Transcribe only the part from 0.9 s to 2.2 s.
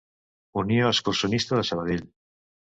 Excursionista de Sabadell.